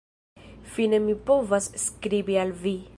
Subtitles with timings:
[0.77, 2.79] Fine mi povas skribi al vi.